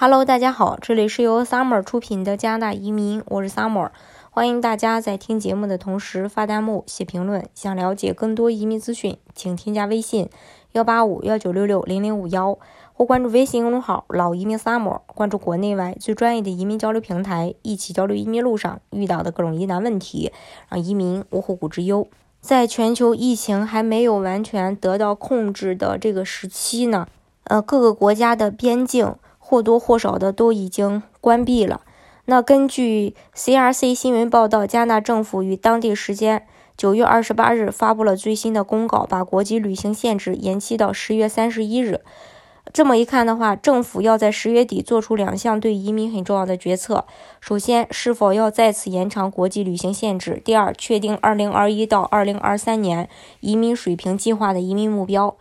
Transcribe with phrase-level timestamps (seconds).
[0.00, 3.90] Hello，大家好，这里是由 Summer 出品的加拿大移民，我是 Summer，
[4.30, 7.44] 欢迎大家在听节目的同时发弹幕、写评论。
[7.52, 10.30] 想了解更多移民资讯，请添加微信
[10.70, 12.56] 幺八五幺九六六零零五幺，
[12.92, 20.30] 或关注微信公众号“老移民 Summer”，关注国内外最专业的移民交流平台，一起交流移民路上遇到的各种疑难问题，
[20.68, 22.06] 让移民无后顾之忧。
[22.40, 27.08] 在全球疫情还没有完全得到控制的这个时期呢，
[27.42, 29.16] 呃，各个国家的边境。
[29.48, 31.80] 或多或少的都已经关闭了。
[32.26, 42.02] 那根据 CRC 新闻报道，加纳政府于当地时间九月二十八日发布了最新的公告，把国际旅行限制延期到十月三十一日。
[42.70, 47.06] 这么一看的话，政府要在十月底做出两项对移民很重要的决策：
[47.40, 53.08] 首先，是否要再次延长国际旅行限制；第二，确定二零二一到二零二三年
[53.40, 55.34] 移民水平计划的移民目标。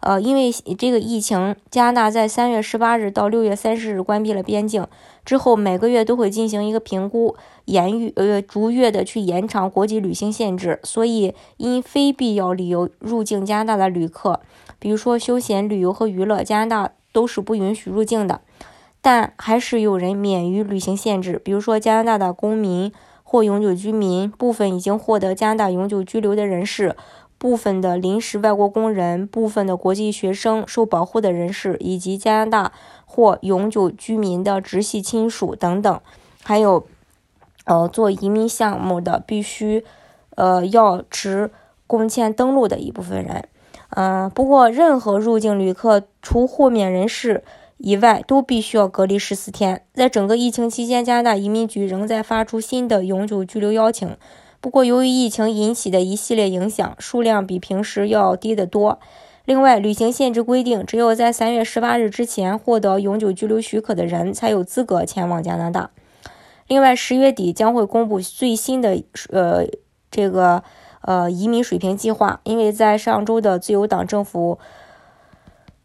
[0.00, 4.86] 呃，因为这个疫情，加拿大在三月十八日到六月三十日关闭了边境，
[5.24, 14.40] 之后每个月都会进行一个评估，延呃逐月的去延长国际旅行限制，所以因非必要理由入境加拿大的旅客，
[14.78, 18.40] 比如说休闲旅游和娱乐，加拿大都是不允许入境的。
[19.02, 26.96] 但还是有人免于旅行限制，比如说加拿大的公民或永久居民，部分已经获得加拿大永久居留的人士。
[27.40, 32.72] 部分的临时外国工人、部分的国际学生、受保护的人士，以及加拿大
[33.06, 36.00] 或永久居民的直系亲属等等，
[36.42, 36.86] 还有，
[37.64, 39.82] 呃，做移民项目的必须，
[40.36, 41.50] 呃，要持
[41.86, 43.48] 工签登录的一部分人。
[43.96, 47.42] 嗯，不过任何入境旅客除豁免人士
[47.78, 49.82] 以外，都必须要隔离十四天。
[49.94, 54.14] 在整个疫情期间，加拿大移民局仍在发出新的永久居留邀请。
[54.60, 58.98] 不过，由于疫情引起的一系列影响，数量比平时要低得多。
[59.46, 65.90] 另外，旅行限制规定，只有在三月十八日之前获得永久居留许可的人才有资格前往加拿大。
[66.68, 69.64] 另外，十月底将会公布最新的呃
[70.10, 70.62] 这个
[71.00, 74.58] 呃移民水平计划，因为在上周的自由党政府。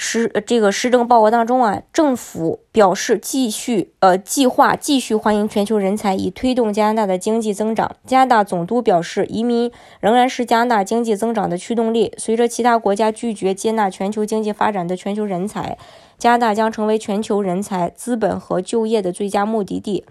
[0.00, 7.96] 施这个施政报告当中啊，政府表示继续呃计划继续欢迎全球人才，以推动加拿大的经济增长。
[8.06, 12.14] 加拿大总督表示，移民仍然是加拿大经济增长的驱动力。
[12.16, 15.76] 随着其他国家拒绝接纳全球经济发展的全球人才，
[16.16, 20.04] 加拿大将成为全球人才、资本和就业的最佳目的地。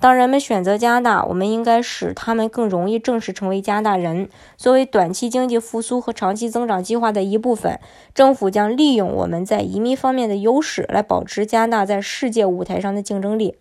[0.00, 4.30] 当人们选择加拿大，我们应该使他们更容易正式成为加拿大人。
[4.56, 7.78] 作为短期经济复苏和长期增长计划的一部分，
[8.14, 13.56] 政府将利用我们在移民方面的优势，来保持加拿大在世界舞台上的竞争力。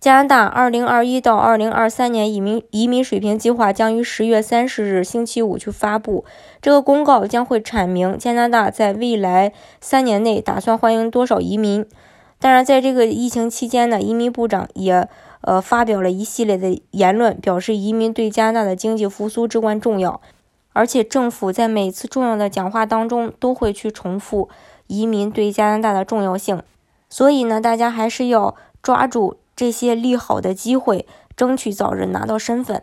[0.00, 6.24] 加拿大2021到2023年移民移民水平计划将于10月30日星期五去发布。
[6.62, 11.84] 这个公告将会阐明加拿大在未来三年内打算欢迎多少移民。
[12.40, 15.06] 当然，在这个疫情期间呢，移民部长也
[15.42, 20.22] 呃发表了一系列的言论，表示移民对加拿大的经济复苏至关重要。
[20.72, 24.48] 而且政府在每次重要的讲话当中都会去重复
[24.86, 26.62] 移民对加拿大的重要性。
[27.10, 31.06] 所以呢，大家还是要抓住这些利好的机会，
[31.36, 32.82] 争取早日拿到身份。